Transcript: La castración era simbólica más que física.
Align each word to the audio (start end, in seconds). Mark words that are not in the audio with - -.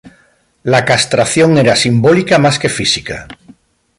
La 0.63 0.83
castración 0.83 1.59
era 1.59 1.75
simbólica 1.75 2.39
más 2.39 2.57
que 2.57 2.69
física. 2.69 3.27